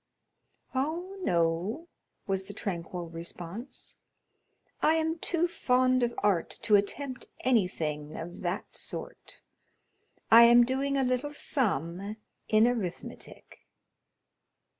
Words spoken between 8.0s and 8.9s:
of that